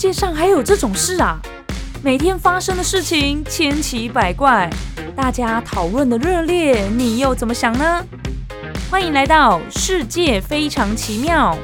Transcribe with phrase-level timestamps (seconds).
[0.00, 1.38] 世界上还有这种事啊！
[2.02, 4.70] 每天发生的事情千奇百怪，
[5.14, 8.02] 大家讨论的热烈，你又怎么想呢？
[8.90, 11.54] 欢迎来到世界非常奇妙。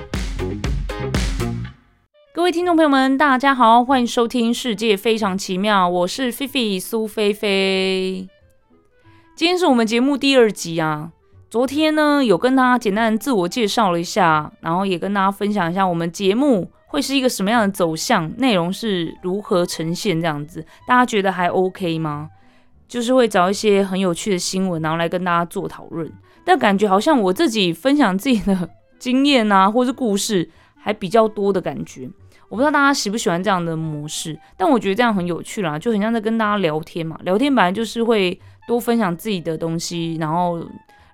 [2.35, 8.29] 各位听众朋友们，大家好，欢迎收听《世界非常奇妙》，我是菲菲苏菲菲。
[9.34, 11.12] 今天是我们节目第二集啊。
[11.48, 22.31] 昨天呢，有跟大家简单自我介绍了一下，然后也跟大家分享一下我们节目会是一个什么样的走向，内容是如何呈现这样子，大家觉得还 OK 吗？
[22.89, 26.11] 就是会找一些很有趣的新闻，然后来跟大家做讨论，
[26.45, 32.09] 但感觉好像我自己分享自己的经验啊，或是故事还比较多的感觉。
[32.48, 37.19] 我不知道大家喜不喜欢这样的模式，但我觉得这样很有趣啦，就很像在跟大家聊天嘛。
[37.25, 40.64] 聊天本来就是会多分享自己的东西，然后。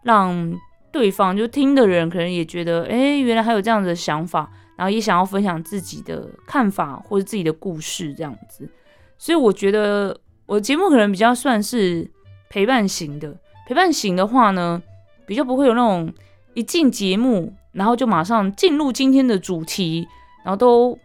[0.05, 0.53] 让
[0.91, 4.51] 对方就听的人可能也觉得，哎，原来还有这样的想法，
[4.83, 8.69] 然后也想要分享自己的看法或者自己的故事这样子。
[9.17, 12.11] 所以我觉得我的节目可能比较算是
[12.51, 13.33] 陪伴型的。
[13.69, 14.83] 陪伴型的话呢，
[15.25, 16.13] 比较不会有那种
[16.55, 20.05] 一进节目，然后就马上进入今天的主题，
[20.45, 20.99] 然后都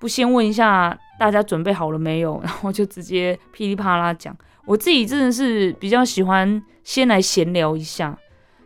[0.00, 4.34] 不先问一下大家准备好了没有，然后就直接噼里啪啦讲。
[4.64, 8.18] 我自己真的是比较喜欢先来闲聊一下。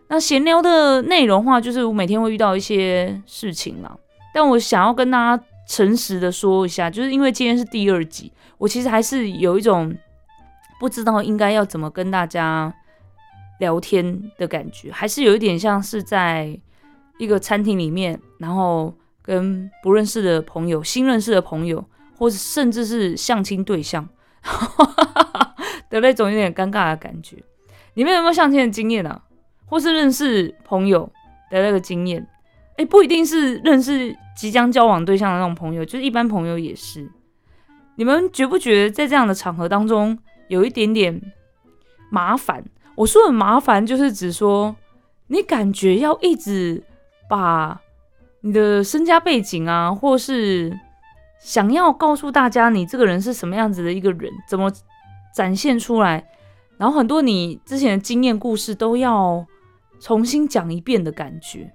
[0.06, 3.96] 那闲聊的内容话，就是我每天会遇到一些事情啦。
[4.32, 9.94] 但我想要跟大家诚实的说一下，就是因为今天是第二集，我其实还是有一种
[10.80, 12.74] 不知道应该要怎么跟大家
[13.60, 16.58] 聊天的感觉，还是有一点像是在
[17.18, 21.84] 一个餐厅里面，然后跟不认识的朋友、新认识的朋友，
[22.18, 24.08] 或者甚至是相亲对象
[25.88, 27.36] 的那种有点尴尬的感觉。
[27.94, 29.22] 你们有没有相亲的经验啊？
[29.66, 31.10] 或是认识朋友
[31.50, 32.26] 的那个经验，
[32.76, 37.10] 哎，不一定是认识即将交往对象的那种朋友，就是一般朋友也是。
[37.96, 40.18] 你们觉不觉得在这样的场合当中
[40.48, 41.20] 有一点点
[42.10, 42.64] 麻烦？
[42.94, 44.74] 我说的麻烦，就是指说
[45.26, 46.82] 你感觉要一直
[47.28, 47.80] 把
[48.40, 50.76] 你的身家背景啊，或是
[51.40, 54.72] 想要告诉大家你这个人是什么样子的一个人，怎么
[55.34, 56.26] 展现出来，
[56.78, 59.46] 然后很多你之前的经验故事都要。
[60.00, 61.72] 重新讲一遍的感觉。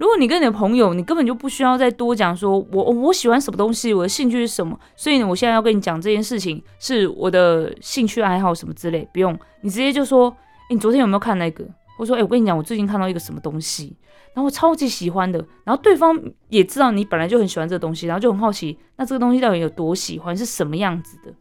[0.00, 10.34] 如果你跟你的朋友，你根本就不需要再多讲，说我我喜欢什么东西，我的兴趣是什么，所以呢，我现在要跟你讲这件事情是我的兴趣爱好什么之类，不用，你直接就说，
[10.70, 11.62] 你昨天有没有看那个？
[11.98, 13.94] 或者说，哎，我跟你讲，我最近看到一个什么东西，
[14.32, 16.18] 然后我超级喜欢的，然后对方
[16.48, 21.34] 也知道你本来就很喜欢这个东西，然后就很好奇，那这个东西到底有多喜欢，是什么样子的？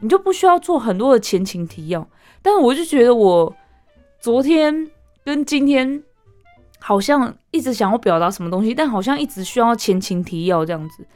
[0.00, 2.08] 你就不需要做很多的前情提要。
[2.40, 3.54] 但是我就觉得我
[4.18, 4.90] 昨天。
[5.24, 6.02] 跟今天
[6.80, 11.06] 好像一直想要表达什么东西，但好像一直需要前情提要这样子。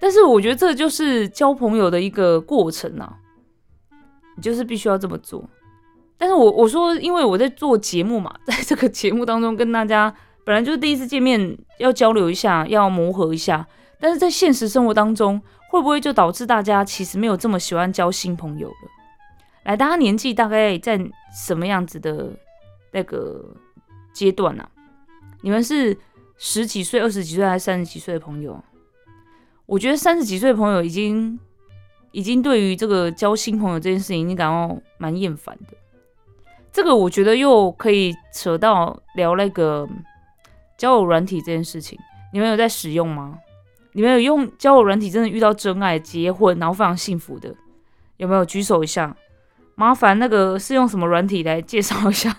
[0.00, 3.16] 但是我觉得这就是交朋友的一个过程啊，
[4.36, 5.48] 你就是必须要这么做。
[6.16, 10.14] 但是我我说，因为我在做节目嘛， 在这个节目当中跟大家
[10.44, 13.66] 本来就是第一次见面，要交流一下，要磨合一下。
[14.00, 18.74] 但是在现实生活当中，会不会就导致大家其实没有这么喜欢交新朋友了？
[19.64, 21.00] 来，大家年纪大概在
[21.32, 22.30] 什么样子的？
[22.90, 23.44] 那个
[24.14, 24.66] 阶段呢？
[25.40, 25.96] 你们是
[26.36, 28.62] 十几岁、二十几岁还是三十几岁的朋友？
[29.66, 31.38] 我觉得三十几岁的朋友已经
[32.12, 35.76] 已经对于这个交新朋友这件事情已经感到蛮厌烦的。
[36.72, 39.88] 这个我觉得又可以扯到聊那个
[40.76, 41.98] 交友软体这件事情。
[42.32, 43.38] 你们有在使用吗？
[43.92, 47.54] 你们有用交友软体真的遇到真爱、结婚然后非常幸福的？
[48.16, 49.16] 有没有举手一下？
[49.74, 52.36] 麻烦那个是用什么软体来介绍一下？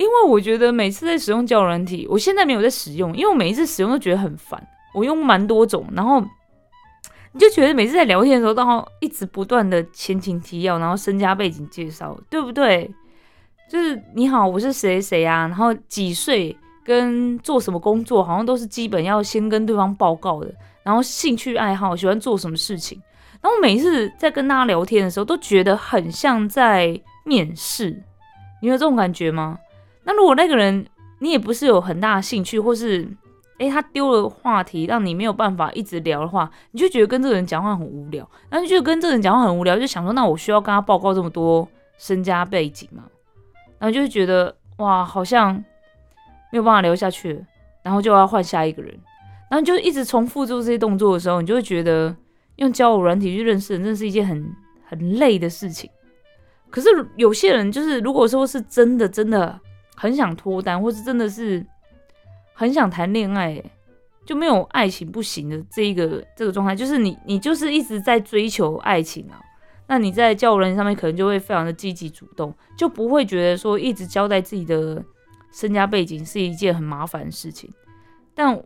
[0.00, 4.58] 因为我觉得每次在使用交友软体，我现在没有在使用，因为我每一次使用都觉得很烦。
[4.94, 6.18] 我用蛮多种，然后
[7.32, 12.90] 你就觉得每次在聊天的时候，都要一直不断的前情提要，然后身家背景介绍，对不对？
[13.70, 20.50] 就是你好，我是谁谁啊，然后几岁，跟做什么工作，好像都是基本要先跟对方报告的。
[20.82, 22.98] 然后兴趣爱好，喜欢做什么事情。
[23.42, 28.02] 然后每一次在跟大家聊天的时候，都觉得很像在面试。
[28.62, 29.58] 你有这种感觉吗？
[30.10, 30.84] 那如果那个人
[31.20, 33.08] 你也不是有很大的兴趣，或是
[33.58, 38.28] 诶他丢了话题让你没有办法一直聊的话，你就觉得跟这个人讲话很无聊。
[38.50, 43.04] 那你就跟这个人讲话很无聊，就想说那我需要跟他报告这么多身家背景吗？
[43.78, 45.54] 然后就会觉得哇，好像
[46.50, 47.44] 没有办法聊下去，
[47.84, 48.92] 然后就要换下一个人。
[49.48, 52.16] 然后就一直重复做这些动作的时候，你就会觉得
[52.56, 54.52] 用交友软体去认识人，真是一件很
[54.88, 55.88] 很累的事情。
[56.70, 59.60] 可是有些人就是如果说是真的真的。
[60.00, 61.62] 很想脱单，或是真的是
[62.54, 63.62] 很想谈恋爱，
[64.24, 69.38] 就没有爱情不行的这一个这个状态，就是你你就是一直在追求爱情啊。
[69.86, 75.04] 那你在交友人上面可能就会非常的积极主动，就不会觉得说一直交代自己的
[75.52, 77.70] 身家背景是一件很麻烦的事情。
[78.34, 78.56] 但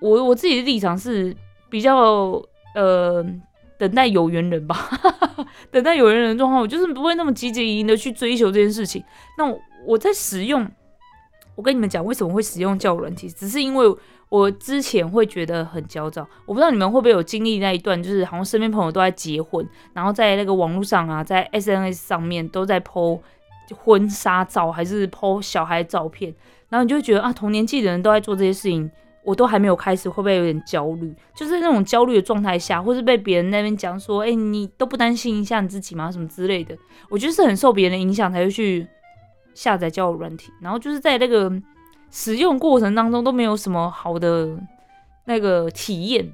[0.00, 1.36] 我我自己的立场是
[1.68, 2.40] 比较
[2.76, 3.26] 呃
[3.76, 4.88] 等待有缘人吧，
[5.72, 9.02] 等待有缘人的状况，我就是不会那么积极的去追求这件事情。
[9.36, 9.50] 那
[9.86, 10.68] 我在使用，
[11.54, 13.96] 我跟你们讲为什么会使用交友软体，只是因为。
[14.28, 23.20] 我之前会觉得很焦躁，我不知道你们会不会有经历那一段，就是好像身边朋友都在结婚，然后在那个网络上啊，在 SNS 上面都在 po
[23.72, 26.34] 婚纱照，还是 po 小孩照片，
[26.68, 28.90] 然后你就会觉得啊，同年纪的人都在做这些事情，
[29.22, 31.14] 我都还没有开始，会不会有点焦虑？
[31.36, 36.10] 就是那种焦虑的状态下，或是被别人那边讲说，哎，你都不担心一下你自己吗？
[36.10, 36.76] 什么之类的，
[37.08, 38.84] 我觉得是很受别人的影响才会去
[39.56, 41.52] 下载交友软体，然后就是在那个。
[42.08, 44.56] 使用过程当中都没有什么好的
[45.24, 46.24] 那个体验，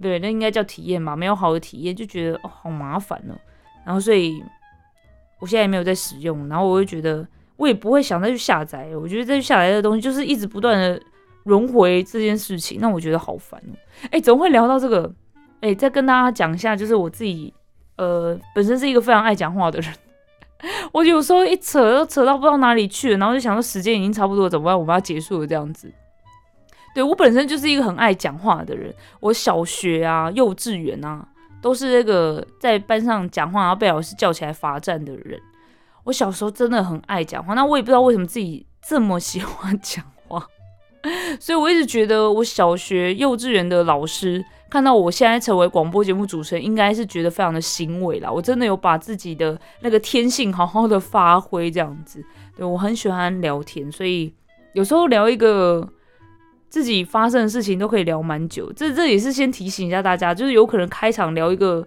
[0.00, 3.34] 对，那应该叫体验吧，没有好的体验，就觉得哦好麻烦哦。
[3.84, 4.40] 然后所以
[5.40, 7.26] 我现在也没有在使用，然后我就觉得
[7.56, 11.02] 我也不会想再去下载，我觉得再去下载的东西就是一直不断的
[11.42, 13.74] 轮回这件事情，那我觉得好烦哦。
[14.12, 15.12] 哎，怎么会聊到这个？
[15.60, 17.52] 哎，再跟大家讲一下，就是我自己
[17.96, 19.92] 呃本身是一个非常爱讲话的人。
[20.96, 24.80] 我有时候一扯都扯到不知道哪里去了，然后就想说时间已经差不多，怎么办？
[24.80, 25.92] 我们要结束了这样子。
[26.94, 31.28] 对我本身就是一个很爱讲话的人，我小学啊、幼稚园啊，
[31.60, 35.38] 都是那个在班上讲话然后被老师叫起来罚站的人。
[36.04, 40.46] 我小时候真的很爱讲话，那我也不知道为什么自己这么喜欢讲话，
[41.38, 44.42] 所以我一直觉得我小学、幼稚园的老师。
[44.68, 48.30] 看到我现在成为广播节目主持人，应该是觉得非常的欣慰啦。
[48.30, 52.22] 我真的有把自己的那个天性好好的发挥，这样子。
[52.56, 54.34] 对我很喜欢聊天，所以
[54.72, 55.88] 有时候聊一个
[56.68, 58.72] 自己发生的事情都可以聊蛮久。
[58.72, 61.86] 这这也是先提醒一下大家，就是有可能开场聊一个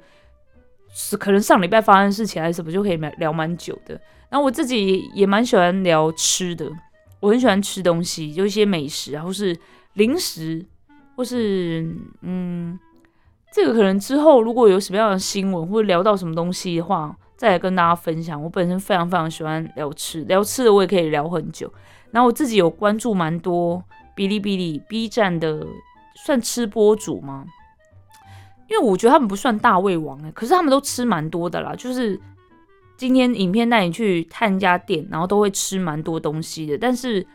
[0.94, 4.00] 是可能上礼拜发生的事情还是什么，就可以聊蛮久的。
[4.30, 6.72] 然后我自己也蛮喜欢聊吃的，
[7.20, 9.58] 我很喜欢吃东西，就一些美食，然后是
[9.96, 10.66] 零食。
[11.20, 11.86] 或是
[12.22, 12.80] 嗯，
[13.52, 18.42] 这个可能之后如果有什么样的新闻或者聊到什么东西的话，再来跟大家分享。
[18.42, 21.70] 我本身非常非常喜欢聊吃，聊吃的我也可以聊很久。
[22.12, 23.84] 然后我自己有关注蛮多
[24.16, 25.68] 哔哩哔哩、B 站的
[26.16, 27.46] 算吃播主吗？
[28.70, 31.76] 因为我觉得他们不算大胃王哎，可是他们都吃蛮多的啦。
[31.76, 32.18] 就是
[32.96, 37.28] 今天影片带你去探一家店，然后都会吃蛮多东西的，但是。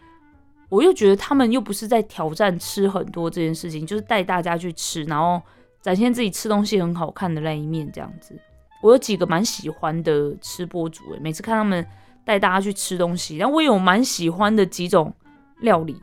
[0.75, 5.41] 我又觉得他们又不是在挑战吃很多这件事情，就是带大家去吃，然后
[5.81, 8.37] 展现自己吃东西很好看的那一面这样子。
[8.83, 11.87] 我有几个蛮喜欢的吃播主，诶，每次看他们
[12.25, 15.15] 带大家去吃东西，然后我有蛮喜欢的几种
[15.61, 15.97] 料理，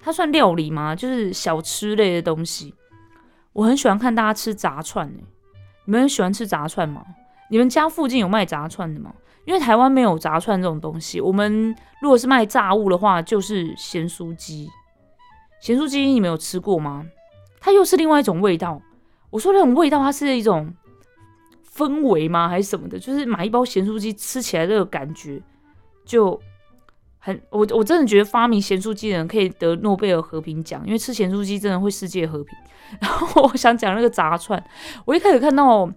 [0.00, 0.96] 它算料理吗？
[0.96, 2.74] 就是小吃类的东西。
[3.52, 5.24] 我很喜欢看大家吃炸串，诶，
[5.84, 7.04] 你们喜欢吃炸串吗？
[7.48, 9.14] 你们家附近有卖炸串的吗？
[9.46, 14.70] 因为台湾没有炸串这种东西，我们如果是卖炸物的话，就是咸酥鸡。
[15.60, 17.06] 咸酥鸡你们有吃过吗？
[17.58, 18.80] 它又是另外一种味道。
[19.30, 20.72] 我说那种味道，它是一种
[21.74, 22.48] 氛围吗？
[22.48, 22.98] 还是什么的？
[22.98, 25.42] 就是买一包咸酥鸡吃起来这个感觉
[26.04, 26.40] 就
[27.18, 27.40] 很……
[27.50, 32.56] 我我真的觉得发明咸酥鸡的人可以得诺贝尔和平奖，因为吃咸酥鸡真的会世界和平。
[33.00, 34.62] 然后我想讲那个炸串，
[35.04, 35.90] 我一开始看到，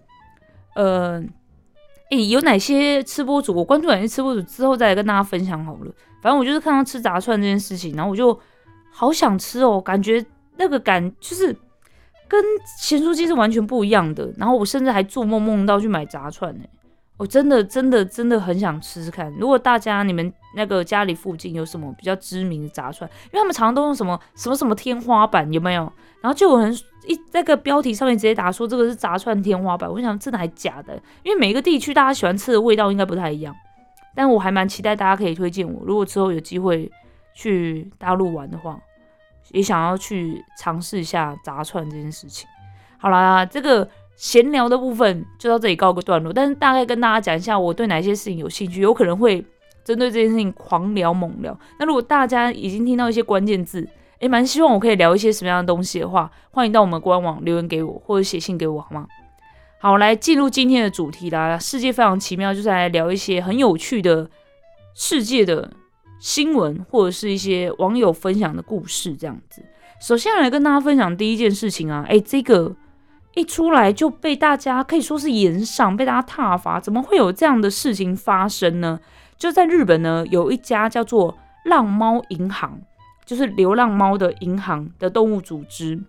[0.74, 1.22] 呃。
[2.10, 3.54] 诶，有哪些吃播主？
[3.54, 5.92] 我关注哪些吃播主之后再来跟大家分享好了。
[6.22, 8.38] 反正我就是看到吃炸串这件事情，然后我就
[8.92, 10.24] 好想吃哦，感觉
[10.56, 11.54] 那个感就是
[12.28, 12.42] 跟
[12.78, 14.32] 咸酥鸡是完全不一样的。
[14.36, 16.64] 然后我甚至还做梦梦到去买炸串呢。
[17.16, 19.32] 我真的真的真的很想吃吃看。
[19.38, 25.82] 如果大家你们那个家里附近有什么比较知名的炸串，因为他们常常都用什么什么什么天花板，有没有？
[26.20, 26.72] 然后就有人
[27.06, 30.94] 一那个标题上面直接打说这个是炸串天花板，我想真的还假的？
[31.22, 33.54] 因为每个地区大家喜欢吃的味道应该不太一样。
[34.14, 36.90] 但我还蛮期待大家可以推荐我，如果之后有机会
[37.34, 38.78] 去大陆玩的话，
[39.50, 42.48] 也想要去尝试一下炸串这件事情。
[42.98, 43.88] 好啦，这个。
[44.16, 49.44] 闲聊的部分就到这里告个段落，但是大概跟大家讲一下我对哪些事情有兴趣，有可能会
[49.84, 51.56] 针对这件事情狂聊猛聊。
[51.78, 53.86] 那如果大家已经听到一些关键字，
[54.20, 59.06] 诶，蛮希望我可以聊一些什么样的东西的话，欢迎到我们官网留言给我，或者写信给我，好吗？
[59.78, 61.58] 好，来进入今天的主题啦。
[61.58, 64.30] 世界非常奇妙，就是来聊一些很有趣的
[64.94, 65.70] 世界的
[66.18, 69.62] 新闻，或者是一些网友分享的故事，这样子。
[70.00, 72.74] 首先来跟大家分享第一件事情啊，诶，这个。
[73.36, 79.00] 一出来就被大家可以说是延上，被大家挞伐，怎么会有这样的事情发生呢？
[79.36, 81.36] 就在日本呢，有一家叫做
[81.66, 82.80] “浪猫银行”，
[83.24, 86.00] 就是流浪猫的银行的动物组织，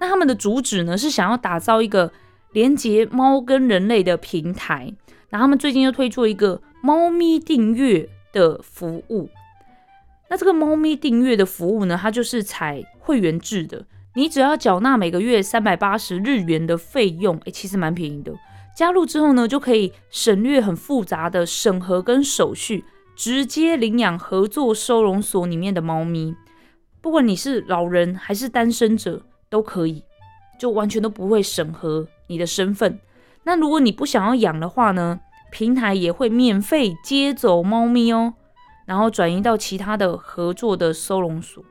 [0.00, 2.12] 那他们的主旨呢是想要打造一个
[2.52, 4.92] 连接猫跟人类的平台。
[5.30, 9.28] 那他们最近又推出一个猫咪订阅的服务。
[10.30, 13.84] 那这个猫咪订阅的服务呢，它就是采会员制的，
[14.14, 18.32] 你只要缴纳每个月三百八十日元的费用，诶，其实蛮便宜的。
[18.78, 22.84] 加入之后呢，就可以省略很复杂的审核跟手续，
[23.16, 26.36] 直接领养合作收容所里面的猫咪。
[27.00, 29.20] 不管你是老人还是单身者
[29.50, 30.04] 都可以，
[30.60, 33.00] 就完全都不会审核你的身份。
[33.42, 35.18] 那如果你不想要养的话呢，
[35.50, 38.34] 平台也会免费接走猫咪哦。
[38.86, 41.64] 然后转移到其他的合作的收容所，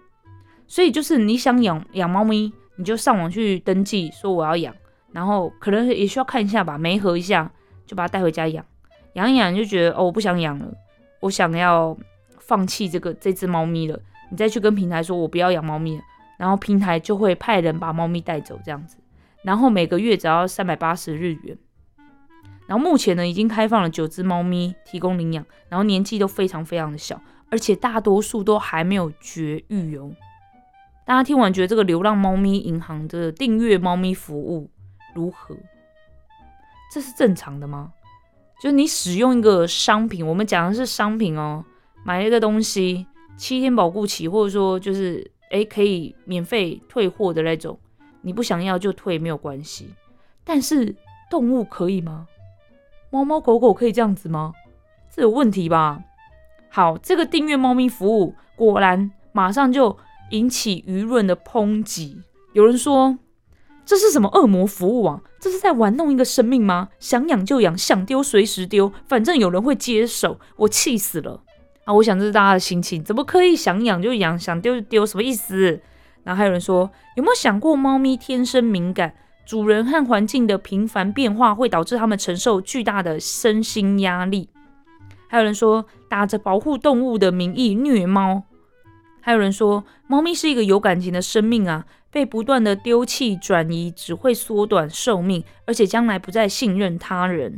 [0.68, 4.76] 所以就是你想养养猫咪，你就上网去登记说我要养，
[5.12, 7.52] 然后可能也需要看一下吧，没合一下
[7.86, 8.66] 就把它带回家养，
[9.14, 10.68] 养一养就觉得哦我不想养了，
[11.22, 11.98] 我想要
[12.40, 14.00] 放弃这个这只猫咪了，
[14.30, 16.04] 你再去跟平台说我不要养猫咪了，
[16.38, 18.98] 然后平台就会派人把猫咪带走这样子，
[19.44, 21.58] 然后每个月只要三百八十日元。
[22.68, 30.12] 然后目前呢，已经开放了九只猫咪提供领养，然后年纪都非常非常的小，而且大多数都还没有绝育哦。
[31.06, 34.70] 大家听完觉得这个流浪猫咪银行的订阅猫咪服务
[35.18, 35.58] 如何？
[36.94, 37.92] 这是正常的吗？
[38.62, 41.66] 就是你使用一个商品，我们讲的是商品哦，
[42.06, 43.06] 买一个东西，
[43.36, 47.78] 七天保固期，或者说就是诶可以免费退货的那种，
[48.22, 49.94] 你不想要就退没有关系，
[50.44, 50.96] 但是
[51.30, 52.28] 动物可以吗？
[53.10, 54.54] 猫猫狗狗可以这样子吗？
[55.12, 56.04] 这有问题吧？
[56.70, 59.98] 好，这个订阅猫咪服务果然马上就
[60.32, 62.22] 引起舆论的抨击。
[62.54, 63.18] 有人说
[63.88, 65.22] 这是什么恶魔服务啊？
[65.40, 66.90] 这是在玩弄一个生命吗？
[67.00, 70.38] 想养就养，想丢随时丢，反正有人会接手。
[70.58, 71.42] 我气死了
[71.86, 71.94] 啊！
[71.94, 75.06] 我想这是大家的心情，怎么可以想养就养，想丢就丢？
[75.06, 75.80] 什么意思？
[76.26, 79.14] 然后还有人说，有没有想过猫咪天生敏感？
[79.46, 84.50] 主人和环境的频繁变化会导致他们承受巨大的身心压力。
[85.30, 88.44] 还有人说，打着保护动物的名义虐猫。
[89.28, 97.54] 还有人说，猫咪是一个有感情的生命啊，被不断的丢弃转移只会缩短寿命，而且将来不再信任他人。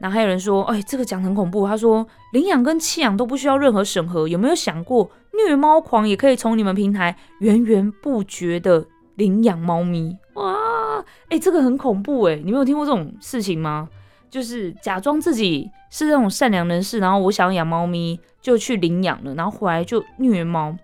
[0.00, 1.66] 那还有人说，哎，这个讲很恐怖。
[1.66, 10.18] 他说，领养跟弃养都不需要任何审核，有没有想过，虐猫狂也可以从你们平台源源不绝的领养猫咪？
[10.34, 12.36] 哇，哎，这个很恐怖哎！
[12.44, 13.88] 你没有听过这种事情吗？
[14.34, 20.76] 就是假装自己是那种善良人士，然后我想养猫咪，就去领养了，然后回来就虐猫。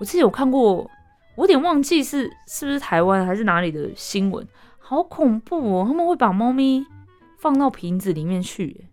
[0.00, 0.90] 我自己有看过，
[1.34, 4.48] 我有点忘记是是不是台湾还是哪里的新闻，
[4.78, 5.84] 好恐怖哦！
[5.86, 6.82] 他们会把猫咪
[7.38, 8.86] 放到瓶子里面去，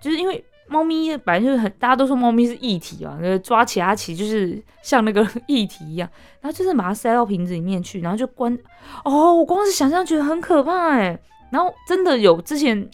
[0.00, 0.44] 就是因为。
[0.72, 6.08] 猫咪本来就是很，大家都说猫咪是异体嘛，那个抓起它起就是像那个 异体一样，
[6.40, 8.56] 然后就是把它塞到瓶子里面去，然后就关。
[9.04, 11.18] 哦，我光是想象觉得很可怕哎。
[11.50, 12.88] 然后真的有之前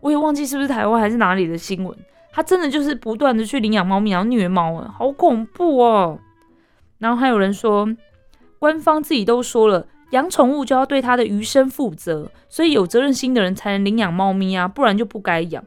[0.00, 1.96] 我也忘记是不是台湾还是哪里的新闻，
[2.32, 6.18] 他真的就是不断的去领养猫咪，然后虐猫啊，好恐怖哦。
[6.98, 7.88] 然后还有人说，
[8.58, 15.64] 官方自己都说了，养宠物就要对它的余生负责，所以有责任心的人才能领养猫咪啊，不然就不该养。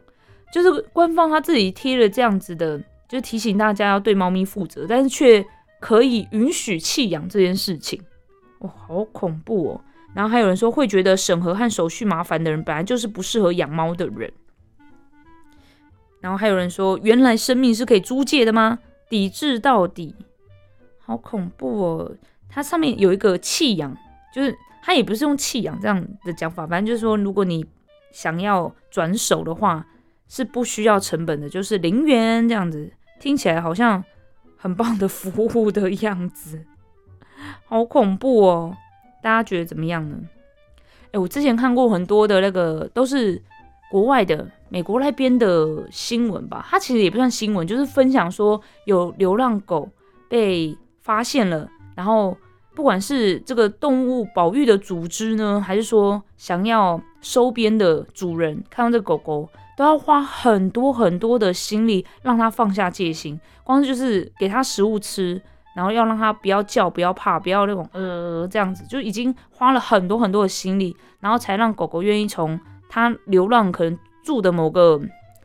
[0.51, 5.43] 就是官方他自己贴了这样子的，就提醒大家要对猫咪负责，但是却
[5.79, 7.99] 可以允许弃养这件事情，
[8.59, 9.81] 哇，好恐怖哦！
[10.13, 14.31] 然后还有人说会觉得审核和手续麻烦的人，本来就是不适合养猫的人。
[16.19, 18.79] 然后还有人说，原来生命是可以租借的吗？
[19.09, 20.15] 抵制到底，
[20.99, 22.11] 好恐怖哦！
[22.49, 23.95] 它上面有一个弃养，
[24.33, 27.65] 就是它也不是用弃养这样的讲法，反正就是说，如果你
[28.11, 29.85] 想要转手的话。
[30.29, 34.03] 是不需要成本的，就是零元这样子，听起来好像
[34.57, 36.65] 很棒的服务的样子，
[37.65, 38.75] 好恐怖哦！
[39.23, 40.17] 大家觉得怎么样呢？
[41.11, 43.41] 哎，我之前看过很多的那个都是
[43.89, 49.89] 国外的美国那边的新闻吧，它其实也不算新闻，就是分享说有流浪狗
[50.29, 52.37] 被发现了，然后
[52.75, 59.49] 不管是这个动物保育的组织呢，还是说想要收编的主人看到这狗狗。
[59.75, 65.41] 都要花很多很多的心力让它放下戒心，光是就是给它食物吃，
[65.75, 75.01] 然后要让他不要叫、不要怕、不要那种呃这样子，就已经花了很多很多的心力，然后才让狗狗愿意从它流浪可能住的某个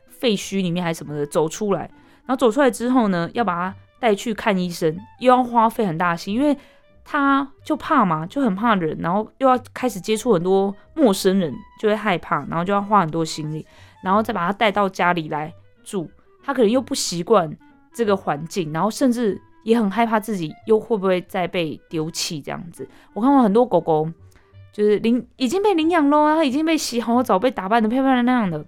[0.09, 1.91] 废墟里面还是什么的走出来。
[2.27, 6.57] 然后走出来之后呢，要把它带去看医生，又要花费很大心，因为
[7.05, 13.67] 它就怕嘛，就很怕人，然后又要开始接触很多陌生人，就会害怕，然后就要花很多心力。
[14.03, 16.09] 然后再把它带到家里来住，
[16.45, 17.51] 他可能又不习惯
[17.93, 22.89] 这个环境，然后甚至也很害怕自己又会不会再被丢弃这样子。
[23.13, 24.11] 我看过很多狗狗，
[24.73, 28.65] 就是领已经被领养喽，它已经被洗好澡，被打扮的漂漂亮亮的，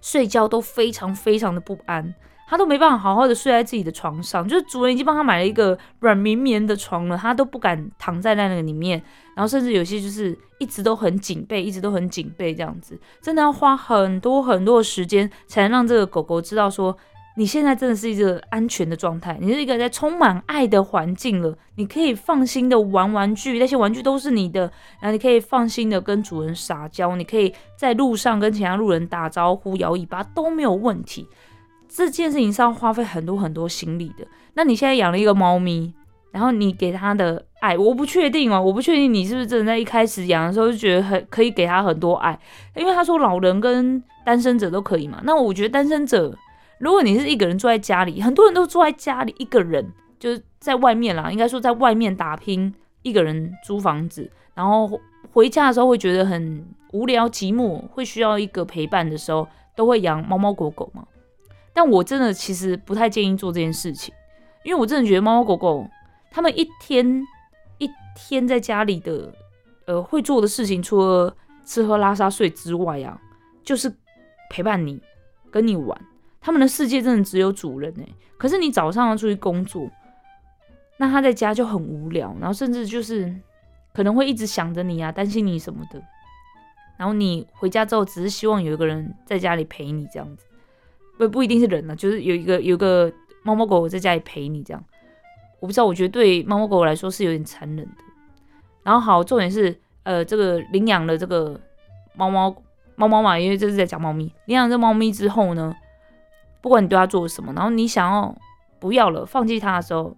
[0.00, 2.14] 睡觉都非常非常的不安。
[2.46, 9.02] 他都没办法好好的睡在自己的床上，就是主人已经帮他买了一个软绵绵的床了，他都不敢躺在那个里面，
[9.34, 16.94] 然后甚至有些就是一直都很警备，一直都很警备这样子，真的要花很多很多的时间才能让这个狗狗知道说，
[17.36, 24.60] 你现在真的是一个安全的状态，你是一个在充满爱的环境了，你可以放心的玩玩具，那些玩具都是你的，
[25.00, 31.26] 然后你可以放心的跟主人撒娇，你可以在路上跟其他路人打招呼、摇尾巴都没有问题。
[31.88, 34.24] 这件事情是要花费很多很多心力的。
[34.54, 35.92] 那你现在养了一个猫咪，
[36.30, 42.38] 然后你给它的爱，我不确定哦，我不确定你是不是真的在一开始养的时候就觉得很可以给它很多爱，
[42.76, 45.20] 因为他说老人跟单身者都可以嘛。
[45.24, 46.36] 那我觉得单身者，
[46.78, 55.00] 如果你是一个人住在家里，很多人都住在家里一个人，就是在外面啦，应该说在外面打拼，一个人租房子，然后
[55.32, 61.06] 回家的时候会觉得很无聊寂寞，会需要一个陪伴的时候，都会养猫猫狗狗嘛。
[61.72, 64.14] 但我真的其实不太建议做这件事情，
[64.64, 65.88] 因为我真的觉得猫猫狗狗
[66.30, 67.24] 它们一天
[67.78, 69.32] 一天在家里的
[69.86, 73.20] 呃会做的事情，除了吃喝拉撒睡之外啊，
[73.64, 73.92] 就是
[74.50, 75.00] 陪伴你，
[75.50, 76.00] 跟你玩。
[76.44, 78.06] 他们的世界真的只有主人哎。
[78.36, 79.90] 可是你早上要出去工作，
[80.98, 83.34] 那他在家就很无聊，然后甚至就是
[83.94, 86.02] 可能会一直想着你啊，担心你什么的。
[86.98, 90.44] 然后你回家之后，只是希望有一个人在家里陪你这样子。
[91.16, 93.10] 不不一定是人呢，就是有一个有个
[93.42, 94.84] 猫猫狗狗在家里陪你这样，
[95.60, 98.04] 我不知道，我觉得对猫猫狗狗来说是有点残忍的。
[98.82, 101.58] 然后好，重点是呃，这个领养了这个
[102.14, 102.54] 猫猫
[102.96, 104.30] 猫猫嘛，因为这是在讲猫咪。
[104.44, 105.74] 领养这猫咪之后呢，
[106.64, 108.34] 不管你对他做了什么，然后你想要
[108.80, 110.16] 不要了，放弃他的时候，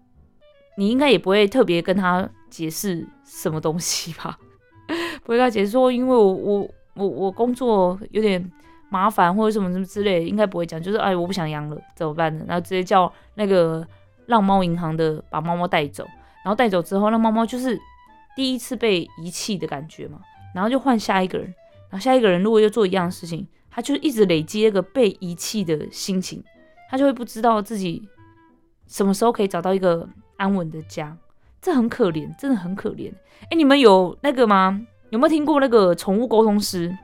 [0.77, 4.39] 你应该也不会特别跟他解释什么东西吧？
[5.27, 8.49] 不会跟他解释说，因为我我我我工作有点。
[8.89, 12.45] 麻烦或者什么什么之类，应该不会讲，就是哎，我不想养了，怎么办呢？
[12.47, 13.85] 然后直接叫那个
[14.27, 16.05] 让猫银行的把猫猫带走，
[16.45, 17.77] 然后带走之后，那猫猫就是
[18.37, 20.21] 第一次被遗弃的感觉嘛，
[20.55, 21.47] 然后就换下一个人，
[21.91, 23.45] 然后下一个人如果又做一样的事情，
[23.77, 26.43] 他就一直累积那个被遗弃的心情，
[26.89, 28.09] 他就会不知道自己
[28.87, 30.09] 什么时候可以找到一个
[30.39, 31.15] 安稳的家，
[31.61, 33.13] 这很可怜，真的很可怜。
[33.51, 34.81] 哎，你们有那个吗？
[35.11, 36.97] 有没有听过那个宠物沟通师？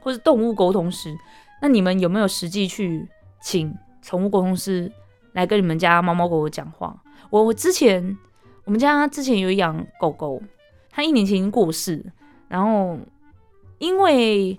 [0.00, 1.14] 或是动物沟通师，
[1.60, 3.06] 那你们有没有实际去
[3.42, 4.90] 请宠物沟通师
[5.32, 6.96] 来跟你们家猫猫狗狗讲话？
[7.28, 8.16] 我我之前
[8.64, 10.42] 我们家之前有养狗狗，
[10.90, 12.02] 它一年前已经过世，
[12.48, 12.98] 然后
[13.78, 14.58] 因为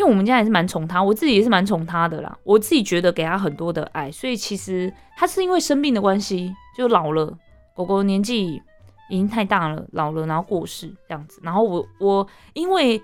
[0.00, 7.36] 因为我们家也是蛮宠他，我自己也是蛮宠他的啦，我自己觉得给他很多的爱，所以其实他是因为生病的关系就老了，
[7.76, 8.62] 狗狗年纪
[9.10, 13.00] 已经太大了，老了然后过世这样子，然后我我因为。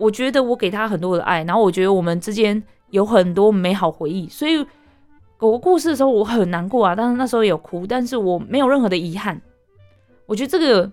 [0.00, 4.56] 我觉得我给他很多的爱，然后我觉得我们之间有很多美好回忆，所以
[5.36, 9.38] 狗狗过世的时候我很难过啊，但是那时候有哭，但是我没有任何的遗憾。
[10.24, 10.90] 我觉得这个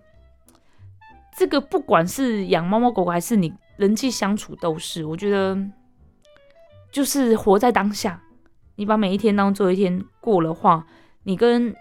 [1.37, 5.57] 这个不管是养猫猫狗狗还是你人际相处都是，我觉得
[6.91, 8.21] 就是活在当下，
[8.75, 10.85] 你把每一天当做一天过的话，
[11.23, 11.73] 你跟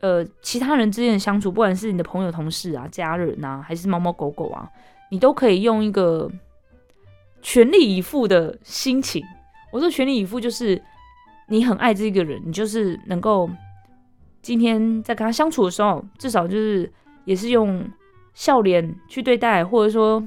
[0.00, 4.68] 呃其他人之间的相处，不管是你的朋友、同事啊、家人啊，还是猫猫狗狗啊。
[5.10, 6.30] 你都可以用一个
[7.42, 9.22] 全力以赴的心情。
[9.70, 10.82] 我说全力以赴，就是
[11.48, 13.50] 你很爱这个人，你就是能够
[14.40, 16.90] 今天在跟他相处的时候，至少就是
[17.26, 17.86] 也是用
[18.32, 20.26] 笑脸去对待，或者说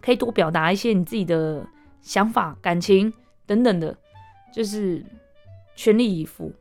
[0.00, 1.66] 可以多表达一些你自己的
[2.00, 3.12] 想法、感情
[3.46, 3.96] 等等的，
[4.54, 5.04] 就是
[5.74, 6.52] 全力以赴。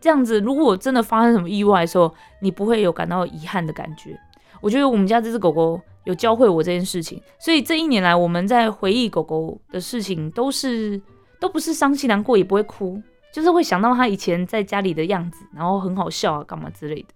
[0.00, 4.18] 这样子，如果真的发生什么意外的时候，你不会有感到遗憾的感觉。
[4.60, 5.80] 我觉得我们家这只狗狗。
[6.04, 11.00] 有教会我这件事情，所以这一年来我们在回忆狗狗的事情，都是
[11.38, 13.00] 都不是伤心难过，也不会哭，
[13.30, 17.08] 就是会想到它以前在家里的样子，然后很好笑啊，干嘛之类的。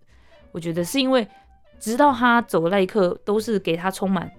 [0.52, 1.26] 我觉得是因为
[1.80, 4.30] 直到它走的那一刻，都是给它充满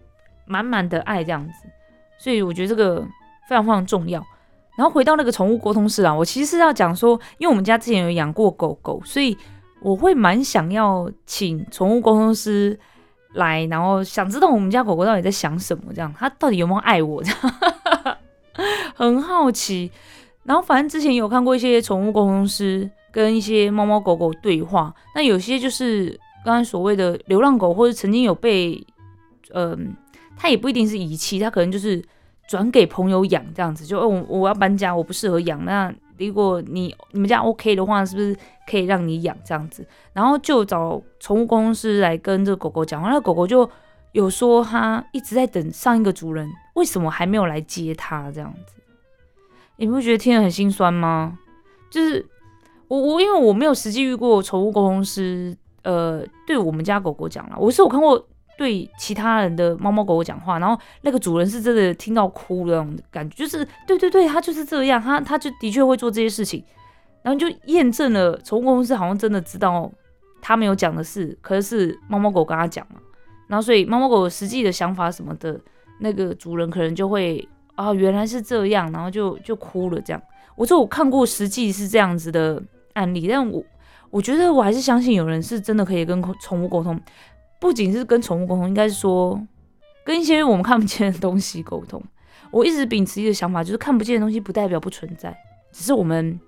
[0.46, 1.68] 满满的爱这样子，
[2.18, 3.02] 所以我觉得这个
[3.50, 4.24] 非常非常重要。
[4.78, 9.38] 然后回到那个宠物沟通室啊，我其实是要讲说，因为我们家之前有养过狗狗，所以
[9.82, 12.80] 我会蛮想要请宠物沟通师。
[13.34, 18.18] 来，然后想知道我们家狗狗到底在想什么，这样它到底有没有爱我，这样
[18.96, 19.92] 很好奇。
[20.44, 28.82] 然后反正之前有看过一些宠物沟通师跟一些猫猫狗狗对话，那有些就是刚刚所谓的流浪狗，或者曾经有被，
[29.54, 29.94] 嗯，
[30.36, 32.04] 它也不一定是遗弃，它可能就是
[32.48, 35.94] 转给朋友养这样子，就哦，我我要搬家，我不适合养那。
[36.18, 38.34] 如果你你们家 OK 的话，是不是
[38.66, 39.86] 可以让你养这样子？
[40.14, 43.70] 然后就找宠物公司来跟这个狗狗讲话，那狗狗就
[44.14, 48.32] 有说它一直在等上一个主人，为什么还没有来接它？
[48.32, 48.76] 这样子，
[49.76, 51.38] 你不觉得听得很心酸吗？
[51.92, 52.26] 就是
[52.88, 58.26] 我我因为我没有实际遇过宠物沟通师，呃，对我们家狗狗讲了，我是有看过
[58.58, 66.64] 对其他人的猫猫狗狗讲话，然后那个主人是真的听到哭的那种感觉，就是对对对，他就是这样，他他就的确会做这些事情，
[67.22, 69.92] 然后就验证了宠物公司好像真的知道
[70.42, 73.00] 他没有讲的事，可是猫猫狗跟他讲嘛。
[73.48, 75.60] 然后，所以猫猫狗实际的想法什么的，
[76.00, 80.02] 那个主人可能就会啊，原来是这样，然后就就哭了。
[80.02, 80.20] 这样，
[80.56, 82.60] 我说我看过实际是这样子的
[82.94, 83.64] 案例，但我
[84.10, 87.00] 我觉得我还是相信有人是真的可以跟宠物沟通，
[87.60, 89.42] 不仅是跟宠物沟通，应该是说
[90.04, 92.02] 跟一些我们看不见的东西沟通。
[92.52, 95.36] 我一直秉持一个想法，就是看不见的东西不代表不存在，
[95.72, 96.40] 只是我们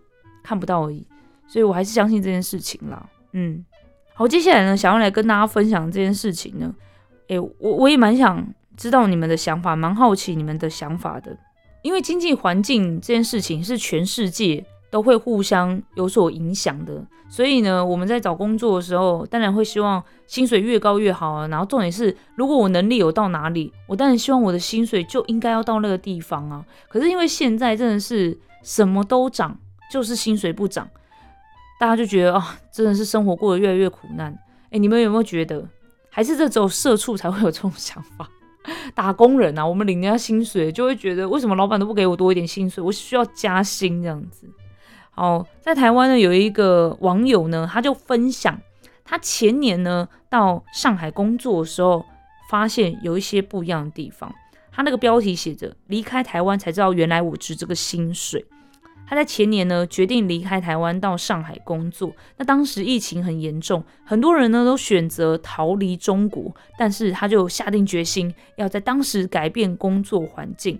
[0.43, 1.05] 看不到而已。
[1.47, 3.09] 所以我还是相信这件事情啦。
[3.31, 3.65] 嗯，
[4.13, 6.73] 好，接下来呢，想要来跟大家分享这件事情呢。
[7.27, 11.37] 诶，我我也蛮想知道你们的想法，蛮好奇你们的想法的。
[11.83, 21.47] 因为经济环境这件事情是全世界都会互相有所影响的，所以呢，我们在找工作的时候，当然会希望薪水越高越好啊。
[21.47, 26.65] 然后重点是，如果我能力有到哪里，我当然希望我的薪水就应该要到那个地方啊。
[26.87, 29.57] 可是因为现在真的是什么都涨，
[29.91, 30.89] 就是薪水不涨，
[31.79, 34.37] 大家就觉得啊，真的是生活过得越来越苦难。
[34.71, 35.67] 诶，你们有没有觉得？
[36.09, 38.27] 还是这只有社畜才会有这种想法，
[38.95, 42.83] 打工人啊，我们领人家薪水就会觉得，为什么老板都不给我多一点薪水？
[42.83, 44.49] 我需要加薪这样子。
[45.17, 48.57] 哦，在台湾呢，有一个网友呢，他就分享
[49.03, 52.05] 他前年呢到上海工作的时候，
[52.49, 54.33] 发现有一些不一样的地方。
[54.71, 58.45] 他那个标题写着：“离开台湾才知道，原来我值这个薪水。”
[59.09, 62.11] 他在前年呢决定离开台湾到上海工作。
[62.35, 70.79] 那当时疫情很严重，很多人呢都选择逃离中国，但是他就下定决心要在当时改变工作环境。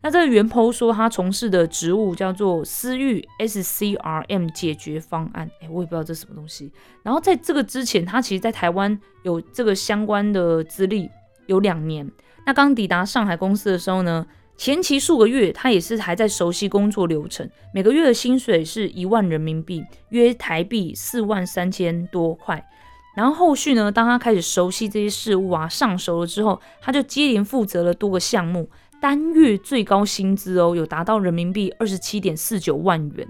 [0.00, 6.70] 那这个袁剖说他从事的职务叫做私域 SCRM 解决方案，哎，我也不知道这什么东西。
[7.02, 11.10] 然后在这个之前，他其实在台湾有这个相关的资历
[11.46, 12.10] 有两年。
[12.46, 14.26] 那刚抵达上海公司的时候呢？
[14.56, 22.68] 前期数个月，他也是还在熟悉工作流程，每个月的薪水是一万人民币，约台币四万三千多块。
[23.14, 28.68] 然后后续呢，当他开始熟悉这些事物啊，上手了之后，他就接连负责了多个项目，
[29.00, 33.28] 单月最高薪资哦，有达到人民币二十七点四九万元，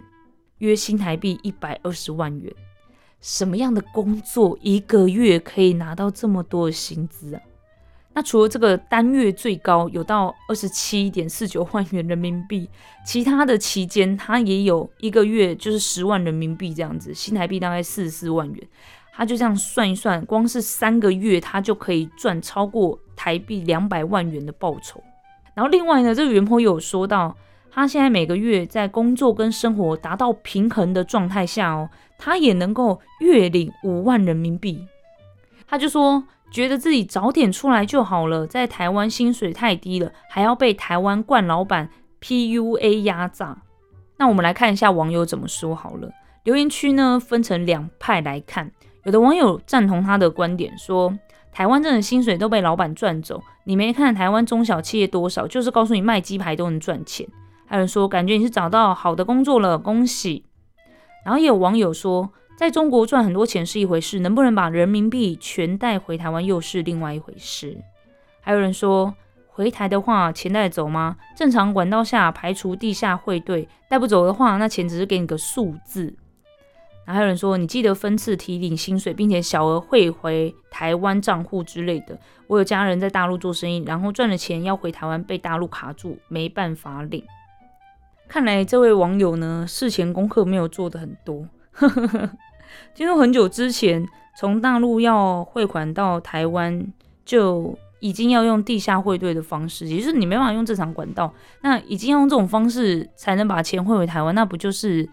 [0.58, 2.50] 约新台币一百二十万元。
[3.20, 7.42] 什么样的工作一个月可以拿到这么多的薪资啊？
[8.14, 12.70] 那除了这个单月最高有到二十七点四九万元人民币，
[13.04, 18.68] 其他的期间他也有一个月就是十万人民币这样子，新台币大概四十四万元。
[19.12, 25.02] 他就这样算一算，光是三个月他就可以赚超过台币两百万元的报酬。
[25.58, 27.36] 然后另外呢，这个袁坡有说到，
[27.68, 34.86] 他现在每个月在工作跟生活达到平衡的状态下哦，他也能够月领五万人民币。
[35.66, 36.22] 他就说。
[36.50, 41.90] 觉得自己早点出来就好了，在台湾薪水太低了，还要被台湾惯老板
[42.22, 43.58] PUA 压榨。
[44.16, 46.10] 那我们来看一下网友怎么说好了。
[46.44, 48.72] 留言区呢分成两派来看，
[49.04, 51.12] 有的网友赞同他的观点，说
[51.58, 57.26] 台湾真的薪水都被老板赚走，你没看台湾中小企业多少，就是告诉你卖鸡排都能赚钱。
[57.66, 60.44] 还有人说感觉你是找到好的工作了，恭喜。
[61.24, 62.30] 然后也有网友说。
[62.56, 67.76] 在中国赚很多钱是一回事，能不能把人民币全带回台湾又是另外一回事。
[68.40, 69.12] 还有人说，
[69.48, 71.16] 回台的话钱带走吗？
[71.36, 76.14] 正常管道下排除地下汇兑，带不走的话，那钱只是给你个数字。
[77.14, 82.18] 还有人说，你记得分次提领薪水，并且小额汇回台湾账户之类的。
[82.46, 87.24] 我有家人在大陆做生意，然后赚了钱要回台湾，被大陆卡住，没办法领。
[88.28, 91.48] 看来这位网友呢，事前功课没有做的很多。
[92.94, 94.06] 听说很久之前，
[94.38, 96.92] 从大陆要汇款到台湾，
[97.24, 105.08] 就已经要用地下汇兑的方式，也就是你没办法用正常管道，那已经要用这种方式才能把钱汇回台湾，那不就是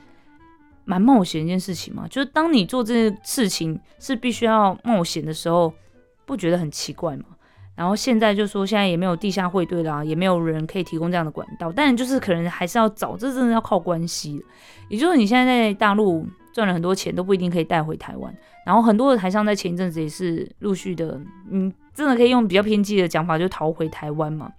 [0.86, 2.08] 蛮冒险一件事情嘛？
[2.08, 5.74] 就是当你做这件事情是必须要冒险的时候，
[6.26, 7.26] 不觉得很奇怪吗？
[7.76, 14.42] 然后现在就说现在也没有地下汇兑啦，也没有人可以提供这样的管道，但就是可能还是要找，这真的要靠关系。
[14.90, 16.26] 也就是你现在在大陆。
[16.56, 18.34] 赚了很多钱都不一定可以带回台湾，
[18.66, 21.20] 然后很多的台商在前一阵子也是陆续的，
[21.52, 24.50] 嗯，真的可以用比较偏激的讲法，就逃回台湾嘛。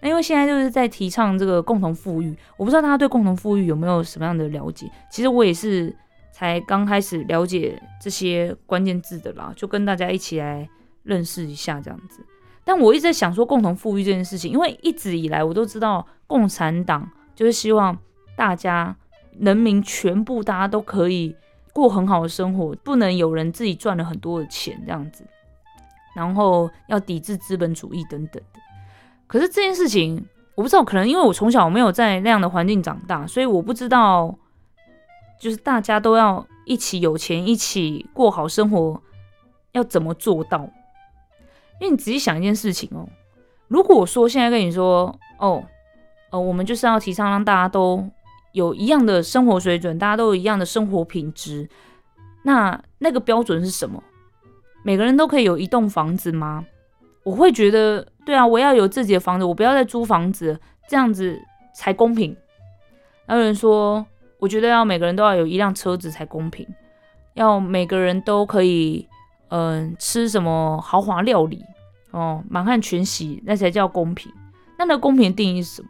[0.00, 4.90] 那因为现在就是在提倡这个共同富裕，我不知道大家对共同富裕有没有什么样的了解？
[5.10, 5.94] 其实我也是
[6.32, 10.68] 才刚开始了解这些关键字的啦，就跟大家一起来
[11.02, 12.24] 认识一下这样子。
[12.64, 17.96] 但我一直在想说共同富裕这件事情，因为一直以来我都知道共产党就是希望
[18.36, 18.96] 大家
[19.38, 21.34] 人民全部大家都可以
[21.72, 25.24] 过很好的生活，不能有人自己赚了很多的钱这样子，
[26.14, 28.60] 然后要抵制资本主义等等的。
[29.30, 34.36] 可是这件事情我不知道，可能因为我从小没有在那样的环境长大，所以我不知道，
[35.40, 39.00] 就是大家都要一起有钱，一起过好生活，
[39.70, 40.68] 要怎么做到？
[41.80, 43.08] 因为你仔细想一件事情哦，
[43.68, 45.64] 如果说现在跟你说哦，
[46.32, 48.04] 呃，我们就是要提倡让大家都
[48.50, 51.68] 有一样的生活水准，大家都有一样的生活品质，
[52.42, 54.02] 那那个标准是什么？
[54.82, 56.66] 每个人都可以有一栋房子吗？
[57.22, 61.36] 我会觉得，对啊，我要有自己的房子，我不要再租房子，这样子
[61.74, 62.36] 才公平。
[63.26, 64.06] 然后有人说，
[64.38, 66.66] 我觉得要每个人都要有一辆车子才公平，
[67.34, 69.08] 要每个人都可以。
[69.52, 71.64] 嗯，吃什么豪华料理
[72.12, 74.32] 哦，满汉全席那才叫公平。
[74.78, 75.88] 那那公平的定义是什么？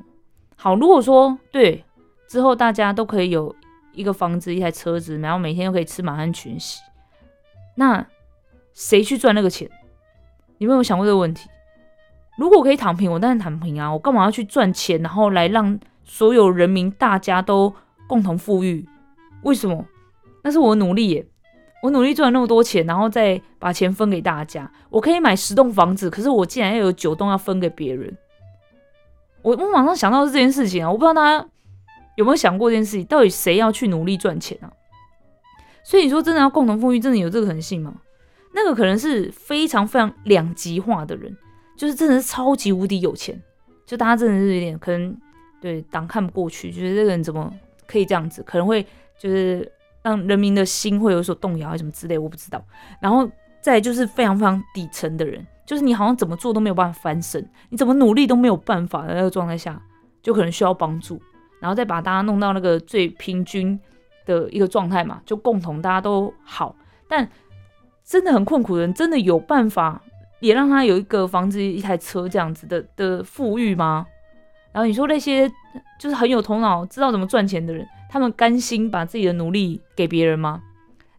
[0.57, 1.85] 好，如果说对
[2.27, 3.55] 之后大家都可以有
[3.93, 6.81] 一个房子、一台车子，然后每天都可以吃满汉全席，
[7.75, 8.07] 那
[8.73, 9.69] 谁去赚那个钱？
[10.57, 11.47] 你有没有想过这个问题？
[12.41, 13.93] 如果我可以躺平，我当然躺平啊！
[13.93, 17.71] 我干嘛要去赚钱，然后来让所有人民大家都
[18.07, 18.89] 共同富裕？
[19.43, 19.85] 为什么？
[20.43, 21.27] 那是我努力耶。
[21.83, 24.73] 我努力赚了那么多钱，然后再把钱分给大家。
[24.89, 28.17] 我可以买十栋房子，可是我竟然要有九栋要分给别人。
[29.43, 30.91] 我我马上想到是这件事情啊！
[30.91, 31.47] 我不知道大家
[32.17, 34.73] 有没有想过这件事情，到底谁要去努力赚钱啊？
[35.85, 37.97] 所以你说真的要共同富裕，真的有这个可能性吗？
[38.55, 41.37] 那个可能是非常非常两极化的人，
[41.81, 43.41] 就是真的是超级无敌有钱，
[43.87, 45.17] 就大家真的是有点可能
[45.63, 47.51] 对党看不过去，觉得这个人怎么
[47.87, 48.87] 可以这样子，可能会
[49.19, 49.67] 就是。
[50.03, 52.65] 让人民的心会有所动摇，还什么之类，我不知道。
[53.03, 59.79] 然后再就是非常非常底层的人，就是你好像怎么做都没有办法翻身，你怎么努力都没有办法的那个状态下，
[60.23, 61.21] 就可能需要帮助，
[61.61, 63.79] 然后再把大家弄到那个最平均
[64.25, 66.75] 的一个状态嘛，就共同大家都好。
[67.07, 67.29] 但
[68.03, 70.03] 真的很困苦的人，真的有办法
[70.41, 74.07] 也让他有一个房子、一台车这样子的的富裕吗？
[74.73, 75.51] 然后你说那些
[75.99, 77.87] 就是很有头脑、知道怎么赚钱的人。
[78.09, 80.61] 他们甘心把自己的努力给别人吗？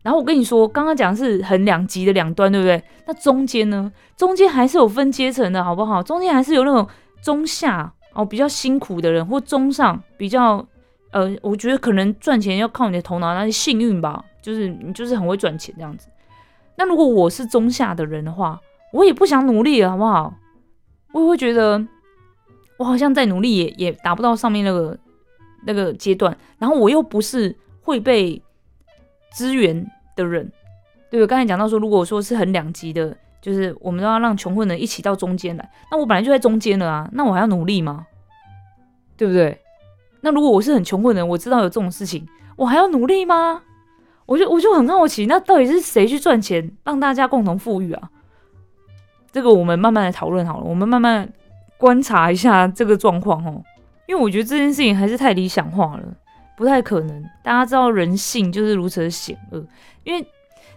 [0.01, 2.83] 然后我跟你说，刚刚讲是很两极的两端，对不对？
[3.05, 3.89] 那中间呢？
[4.17, 6.03] 中间还是有分阶层的，好不好？
[6.03, 6.85] 中间还是有那种
[7.21, 10.65] 中下哦，比较辛苦的人，或中上比较
[11.11, 16.09] 呃，我觉得可能赚钱要靠你的头脑，那是幸运吧，就是你就是很会赚钱这样子。
[16.75, 18.59] 那如果我是中下的人的话，
[18.91, 20.33] 我也不想努力了，好不好？
[21.13, 21.85] 我也会觉得
[22.77, 24.97] 我好像再努力也也达不到上面那个。
[25.63, 28.41] 那个阶段，然后我又不是会被
[29.31, 30.51] 支援的人，
[31.11, 38.07] 对我刚才讲到说，如果说是很两极的，就是我们都要让穷困人一起到中间来，那我本来就在中间了啊，那我还要努力吗？
[39.15, 39.61] 对不对？
[40.21, 43.61] 那如果我是很穷困的人，我知道有这种事情，我还要努力吗？
[44.25, 48.09] 我就我就很好奇，那到底是谁去赚钱，让大家共同富裕啊？
[49.31, 51.31] 这个我们慢慢来讨论好了，我们慢慢
[51.77, 53.63] 观察一下这个状况哦。
[54.07, 56.03] 因为我觉得这件事情还是太理想化了，
[56.57, 57.23] 不太可能。
[57.41, 59.65] 大家知道人性就是如此的险恶，
[60.03, 60.25] 因为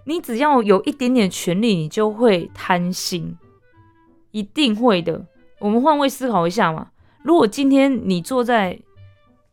[0.04, 3.36] 你只要有一点点权利，你就会贪心，
[4.30, 5.24] 一定会的。
[5.58, 6.88] 我们换位思考一下嘛，
[7.22, 8.78] 如果今天你坐在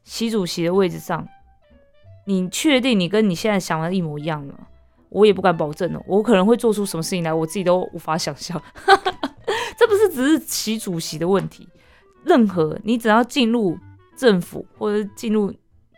[0.03, 1.27] 习主席的位置上，
[2.25, 4.53] 你确定你跟你现在想的一模一样吗？
[5.11, 8.59] 我也不敢保证哦，我可能会做出什么事情来，我自己都无法想象。
[9.77, 11.67] 这不是只是习主席的问题。
[12.23, 13.77] 任何你只要进入
[14.15, 15.53] 政府或者进入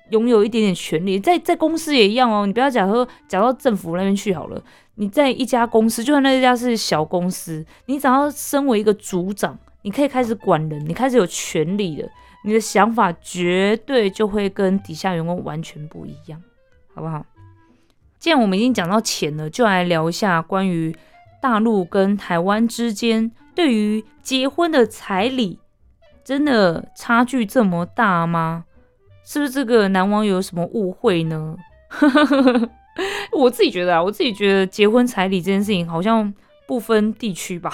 [0.10, 2.46] 拥有一点点权利，在在公司也一样哦。
[2.48, 4.62] 你不要讲说讲到政府那边去好了。
[4.96, 12.08] 你在一家公司，就算那家是小公司，你只要身为一个组长，你可以开始管人，你开始有权利了，
[12.46, 16.42] 你的想法绝对就会跟底下员工完全不一样，
[16.94, 17.26] 好不好？
[18.24, 20.96] 既然我们已经讲到钱了，就来聊一下关于
[21.42, 25.60] 大陆跟台湾之间对于结婚的彩礼。
[26.24, 28.64] 真的差距这么大吗？
[29.26, 31.58] 是不是这个男网友有什么误会呢？
[33.34, 36.34] 我自己觉得啊，我自己觉得结婚彩礼这件事情好像
[36.66, 37.74] 不分地区吧。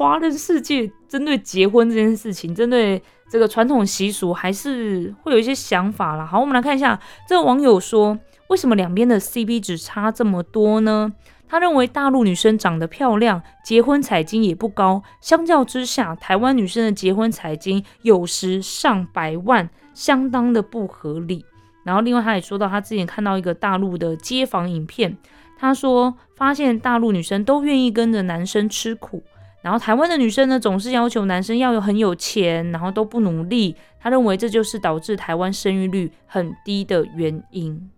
[0.00, 6.24] 华人世界针对结婚这件事情，针对这个传统习俗，还是会有一些想法啦。
[6.24, 11.12] 好，我们来看一下这个网友说，为什么两边的 CP 值差这么多呢？
[11.46, 15.02] 他认为大陆女生长得漂亮，结婚彩金也不高。
[15.20, 21.44] 相较之下，台湾女生的结婚彩金有时上百万，相当的不合理。
[21.84, 25.18] 然后，另外他也说到，他之前看到一个大陆的街访影片，
[25.58, 29.22] 他说发现大陆女生都愿意跟着男生吃苦，
[29.62, 33.76] 然后台湾的女生呢总是要求男生要有很有钱，然后都不努力。
[34.00, 37.90] 他认为这就是导致台湾生育率很低的原因。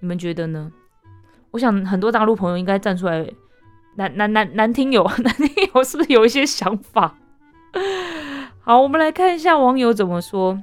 [0.00, 0.70] 你们觉得呢？
[1.52, 3.26] 我想很多大陆朋友应该站出来，
[3.96, 7.16] 男男男男听友， 男听友是不是有一些想法？
[8.60, 10.62] 好，我们来看一下网友怎么说。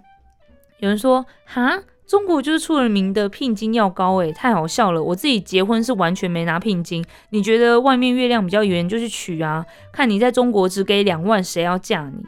[0.80, 1.80] 有人说：“哈，
[2.12, 5.02] 中国就是出了名的聘金要高，诶，太好笑了。
[5.02, 7.02] 我自己结婚是完全没拿聘金。
[7.30, 9.66] 你觉得外面月亮比较圆就去娶啊？
[9.94, 12.22] 看你在中国只给两万，谁要嫁你？”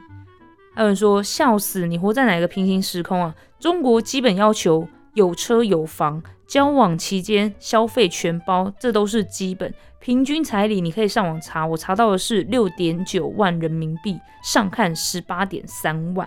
[0.73, 3.35] 还有人说：“笑死，你活在哪个平行时空啊？
[3.59, 9.73] 中国基本要求有车有房，交往期间消费全包，这都是基本。
[9.99, 16.25] 平均彩礼你可以上网查，我查到的是六点九万人民币，上看十八点三万。”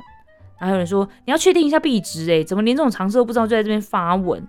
[0.58, 4.46] 还有人说你要确定一下币值，诶，怎么连这种常识都不知道就在这边发文？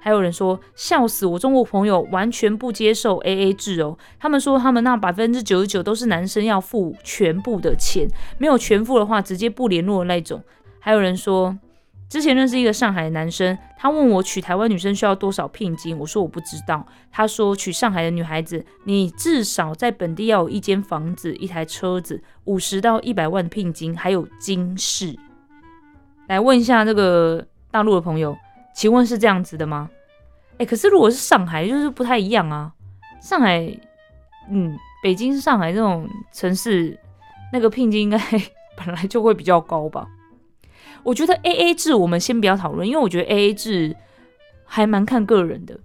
[0.00, 8.08] 还有人说笑死我，中国朋友完全不接受 A A 制哦，他们说他们那百分之九十九都是男生要付全部的钱，
[8.38, 10.40] 没有全付的话直接不联络的那种。
[10.78, 11.58] 还有人说
[12.08, 16.86] 之前认识一个上海的男生，他问我娶台湾女生需要多少聘金，我说我不知道。
[17.10, 25.18] 他说娶上海的女孩子，你至少在本地要有一间房子、一台车子，五十到一百万聘金，还有金饰。
[26.28, 28.36] 来问一下这个大陆的朋友，
[28.74, 29.90] 请问是这样子的吗？
[30.58, 32.72] 哎，可是如果是上海，就是不太一样啊。
[33.20, 33.68] 上海，
[34.50, 36.96] 嗯，北京、上海这种城市，
[37.52, 38.18] 那个聘金应该
[38.76, 40.06] 本来就会比较高吧？
[41.02, 43.96] 我觉得 A A 制我们先不要讨论，因为我觉得 A A 制
[44.64, 45.78] 还蛮看个人的。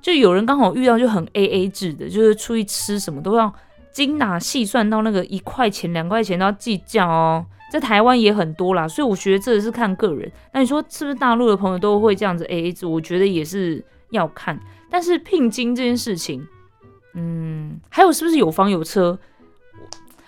[0.00, 3.52] 就有人刚好遇到就很 A A 制的，就是出去吃什么都要
[3.92, 7.44] 精打细算到那个一块钱、两块钱都要计较哦。
[7.70, 10.30] 在台湾也很多啦，所以我觉得这是看个人。
[10.52, 12.84] 那你说是不是大陆的朋友都会这样子 A A 制？
[12.84, 14.58] 我觉得也是要看。
[14.90, 16.44] 但是聘金这件事情，
[17.14, 19.16] 嗯，还有是不是有房有车？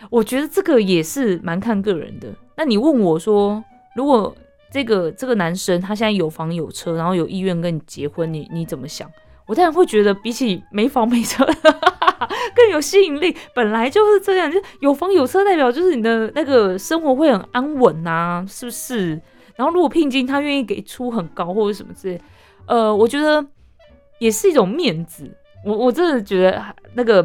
[0.09, 2.28] 我觉得这个也是蛮看个人的。
[2.57, 3.62] 那你问我说，
[3.96, 4.35] 如果
[4.70, 9.11] 这个这个男生他现在有房有车，然后有意愿跟你结婚，你你怎么想？
[9.46, 11.44] 我当然会觉得比起没房没车。
[12.54, 19.20] 更有吸引力，本来就是这样，就有房有车代表就是你的那个生活会很安稳呐，是不是？
[19.54, 22.20] 然后如果聘金他愿意给出很高或者什么之类，
[22.66, 23.44] 呃，我觉得
[24.18, 25.30] 也是一种面子。
[25.64, 26.62] 我我真的觉得
[26.94, 27.24] 那个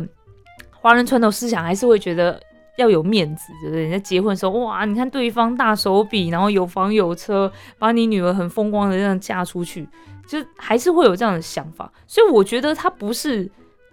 [0.71, 2.39] 华人传统思想还是会觉得
[2.77, 3.83] 要有面子，对不对？
[3.83, 9.88] 人家结婚的时候，哇，你看对方大手笔，然后有房有车，把你女儿很风光的这样嫁出去，
[10.27, 11.91] 就还是会有这样的想法。
[12.05, 13.49] 所以我觉得他不是。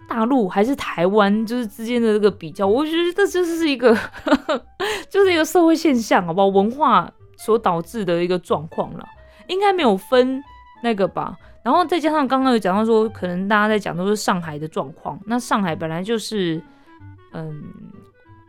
[0.07, 3.97] 大陆还是台湾，就是之间的这个比较，我觉得这就是一个，
[5.09, 6.47] 就是一个社会现象，好不好？
[6.47, 9.05] 文化所导致的一个状况了，
[9.47, 10.41] 应该没有分
[10.83, 11.35] 那个吧。
[11.63, 16.61] 然后再加上刚刚有讲到说，可能大家在讲都是上海的状况，那上海本来就是，
[17.33, 17.63] 嗯，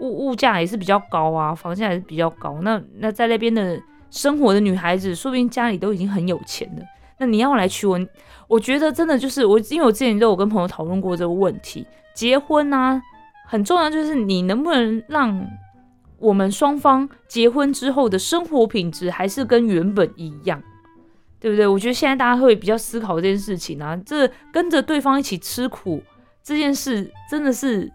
[0.01, 2.59] 物物价也是比较高啊，房价也是比较高。
[2.61, 6.85] 那那在那边的生活的女孩子，说不定家里都已经很有钱了。
[7.19, 7.99] 那你要来娶我，
[8.49, 11.87] 我觉得真的就是我，因为我之前都有跟朋友讨论过这个问题。
[12.15, 13.03] 结婚呢，
[13.47, 15.47] 很重要就是你能不能让
[16.19, 20.63] 我们双方结婚之后的生活品质还是跟原本一样，
[21.39, 21.67] 对不对？
[21.67, 23.95] 我觉得现在大家会比较思考这件事情啊。
[24.07, 26.03] 这跟着对方一起吃苦
[26.43, 27.93] 这件事，真的是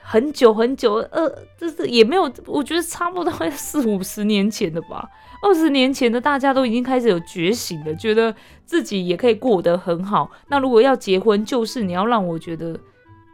[0.00, 5.08] 很久很久，呃，就是也没有，我觉得差不多四五十年前的吧。
[5.44, 10.30] 二十年前的大家都已经开始有觉醒了，觉得自己也可以过得很好。
[10.48, 12.80] 那如果要结婚，就是你要让我觉得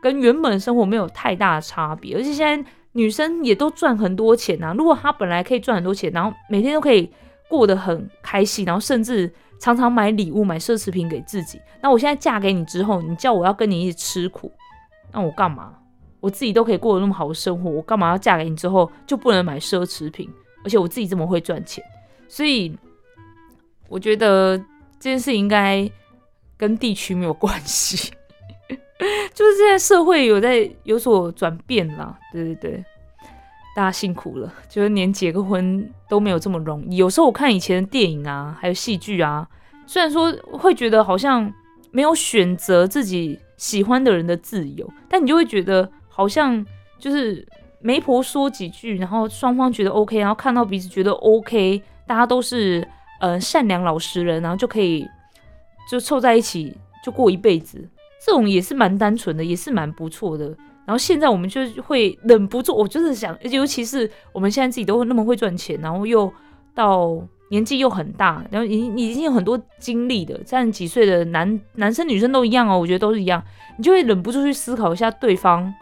[0.03, 2.17] 跟原本生活没有太大的差别。
[2.17, 4.75] 而且现在女生也都赚很多钱呐。
[4.77, 7.09] 如果她本来可以赚很多钱，然后每天都可以
[7.49, 14.51] 过得很开心，然后甚至常常买礼物、买奢侈品给自己，那我现在嫁给你之后，你叫我要跟你一起吃苦，
[15.13, 15.75] 那我干嘛？
[16.19, 20.29] 我自己都可以过得那么好的生活，我干嘛要嫁给你之后就不能买奢侈品？
[20.65, 21.83] 而且我自己这么会赚钱。
[22.31, 22.73] 所以
[23.89, 25.91] 我觉得这件事应该
[26.57, 28.13] 跟地区没有关系，
[29.35, 32.17] 就是现在社会有在有所转变啦。
[32.33, 32.85] 对对对，
[33.75, 36.97] 大家辛苦了，就是连结个婚都没有这么容易。
[36.97, 39.49] 有时候我看以前的电影啊，还有戏剧啊，
[39.85, 41.53] 虽然说会觉得好像
[41.91, 46.65] 没有选择自己喜欢的人的自由，但你就会觉得好像
[46.97, 47.45] 就是
[47.81, 51.83] 媒婆说几句，然后双方觉得 OK，然后看到彼此觉得 OK。
[52.11, 52.85] 大家都是
[53.21, 55.07] 呃善良老实人，然后就可以
[55.89, 57.89] 就凑在一起就过一辈子，
[58.27, 60.47] 这种也是蛮单纯的，也是蛮不错的。
[60.85, 66.29] 然后现在我们就会忍不住，我就是想，尤其是我们现在自己都那么会赚钱，然后又
[66.75, 67.17] 到
[67.53, 73.41] 年纪又很大，然后已已经有很多经历的，三十几岁的男男生女生都一样哦，我觉得都是一样，
[73.79, 75.73] 你就会忍不住去思考一下对方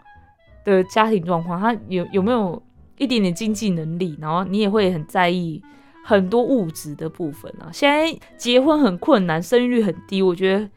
[0.63, 2.61] 的家庭状况，他有有没有
[2.99, 5.59] 一点点经济能力，然后你也会很在意
[6.09, 7.69] 很多物质的部分啊。
[7.71, 10.67] 现在结婚很困难，生育率很低，我觉得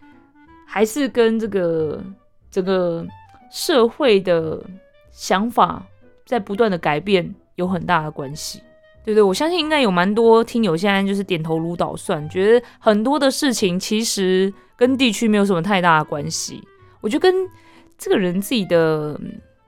[0.67, 2.05] 还是跟这个
[2.51, 3.07] 这个
[3.51, 4.63] 社会的
[5.11, 5.83] 想法
[6.27, 8.61] 在不断的改变有很大的关系。
[9.03, 16.63] 对对，我相信应该有蛮多听友现在就是点头如捣蒜，觉得很多的事情其实跟地区没有什么太大的关系。
[17.01, 17.49] 我觉得跟
[17.97, 19.19] 这个人自己的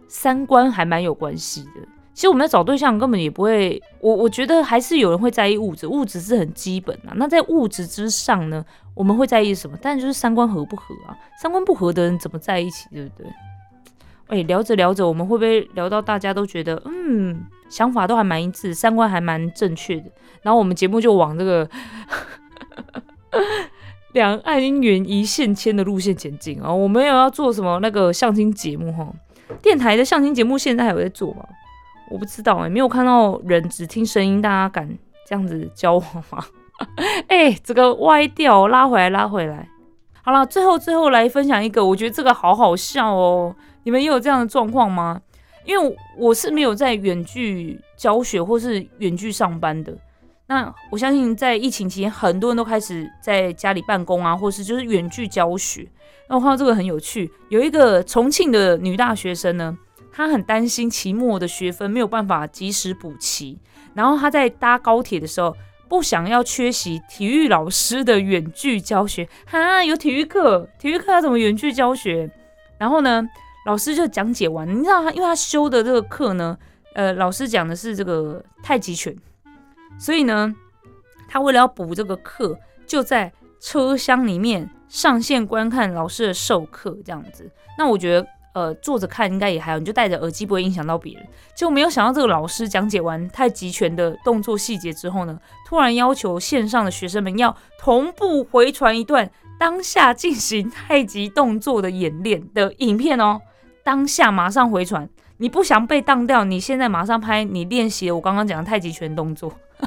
[0.09, 1.89] 三观还蛮有关系的。
[2.15, 7.13] 其实我们在找对象根本也不会，我我觉得还是有人会在意物质，物质是很基本啊。
[7.17, 9.77] 那在物质之上呢，我们会在意什么？
[9.83, 11.19] 但就是三观合不合啊？
[11.43, 13.27] 三观不合的人怎么在一起，对不对？
[14.29, 20.11] 哎，聊着聊着，我们会不会聊到大家都觉得，嗯，想法都还蛮一致，三观还蛮正确的？
[20.43, 21.69] 然后我们节目就往这个
[24.13, 26.73] 两岸姻缘一线牵的路线前进啊！
[26.73, 29.13] 我没有要做什么那个相亲节目哈，
[29.61, 31.45] 电台的相亲节目现在还有在做吗？
[32.15, 34.89] 我不知道哎，没有看到人，只听声音，大家敢
[35.27, 36.45] 这样子交往吗？
[37.27, 39.69] 哎，这个歪掉，拉回来，拉回来。
[40.23, 43.53] 好了，最后最后来分享一个，我觉得这个好好笑哦。
[43.83, 45.21] 你们也有这样的状况吗？
[45.65, 49.93] 因为我是没有在远距教学或是远距上班的。
[50.47, 55.85] 那我相信在疫情期间，很多人都开始在家里办公啊，或是就是远距教学。
[56.29, 59.77] 那我看到这个很有趣，有一个重庆的女大学生呢，
[60.17, 63.59] 他很担心期末的学分没有办法及时补齐，
[63.95, 65.57] 然后他在搭高铁的时候
[65.89, 69.29] 不想要缺席体育老师的远距教学。
[69.45, 72.31] 哈，有体育课，体育课要怎么远距教学？
[72.79, 73.27] 然后呢？
[73.67, 76.55] 老师就讲解完，你知道他，因为他修的这个课呢，
[76.93, 79.17] 呃，老师讲的是这个太极拳，
[79.99, 80.55] 所以呢，
[81.27, 87.51] 他为了要补这个课，就在车厢里面上线观看老师的授课，这样子。
[87.79, 91.27] 那我觉得，呃，坐着看应该也还好，你就戴着耳机不会影响到别人。
[91.57, 99.29] 就没有想到这个老师讲解完太极拳的动作细节之后呢，突然要求线上的学生们要同步回传一段
[99.59, 103.41] 当下进行太极动作的演练的影片哦。
[103.83, 109.53] 当下马上回传，你不想被当掉，你现在马上拍你练习我刚刚讲的太极拳动作。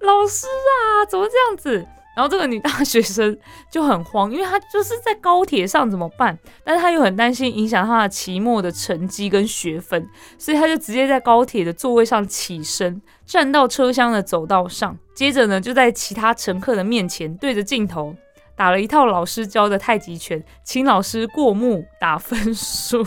[0.00, 1.86] 老师啊，怎么这样子？
[2.16, 3.36] 然后这个女大学生
[3.70, 6.38] 就很慌，因为她就是在高铁上怎么办？
[6.64, 10.08] 但是她又很担心影响她的期末的成绩跟学分，
[10.38, 18.14] 所以她就直接在高铁的座位上起身，站到车厢的走道上，接着呢就在其他乘客的面前对着镜头。
[18.56, 23.04] 打了一套老师教的太极拳，请老师过目打分数。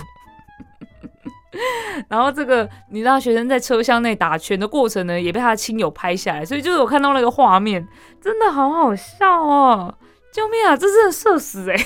[2.10, 7.88] 然后这个女大学生在车厢内打拳的过程呢，也被他亲友拍下来，所以就是我看到那个画面，
[8.22, 9.94] 真的好好笑哦！
[10.32, 11.86] 救命啊，这 真的社死哎，真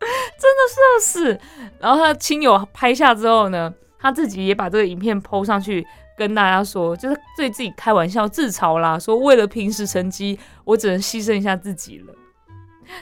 [0.00, 1.38] 的社死。
[1.78, 5.86] 然后他亲友拍下之后呢，他自己也把这个影片抛上去。
[6.14, 12.14] 跟大家说，就是对自己开玩笑自嘲啦，说为了平时成绩，我只能牺牲一下自己了，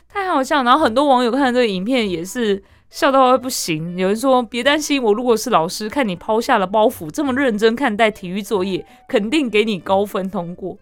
[0.08, 0.62] 太好笑。
[0.62, 3.96] 然后很多网友看这个影片也是笑到不行。
[3.96, 10.76] 有人说别担心，我如果是老师，看你抛下了包袱，这么认真看待体育作业，肯定给你高分通过。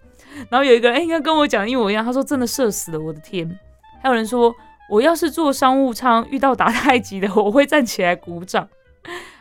[0.49, 3.59] 然后有一个人应该跟我讲的一模一样，他说真的社死了，我的天。
[4.03, 4.55] 还有人说
[4.89, 8.69] 我要是坐商务舱遇到打太极的，我会站起来鼓掌。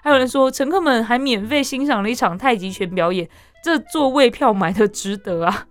[0.02, 3.28] 还有人说，乘客们还免费欣赏了一场太极拳表演，
[3.64, 5.68] 这座位票买的值得啊！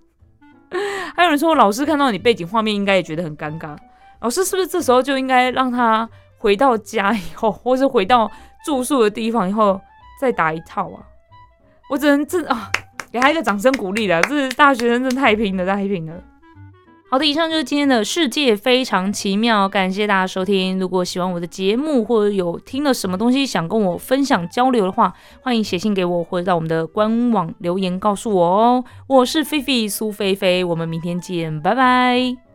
[1.15, 3.77] 还有人说，老师看到你背景画面，应该也觉得很尴尬。
[4.21, 6.09] 老师是不是这时候就应该让他
[6.39, 8.31] 回到家以后， 或是回到
[8.65, 9.81] 住宿的地方以后
[10.21, 11.03] 再打一套啊？
[11.91, 12.71] 我只能这啊，
[13.13, 14.21] 给他一个掌声鼓励了。
[14.23, 16.15] 这大学生真太拼了，太拼了。
[17.09, 20.77] 好的，以上就是今天的世界非常奇妙，感谢大家收听。
[20.81, 28.85] 如果喜欢我的节目，或者有听了什么东西想跟我分享交流的话，欢迎写信给我，或者到我们的官网留言告诉我哦。
[29.07, 32.46] 我是菲菲苏菲菲，我们明天见，拜拜。